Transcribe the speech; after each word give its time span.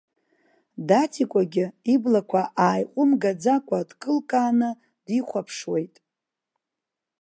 Даҭикәагьы, 0.87 1.65
иблақәа 1.93 2.41
ааиҟәымгаӡакәа, 2.65 3.87
дкылкааны 3.89 4.69
дихәаԥшуеит. 5.05 5.95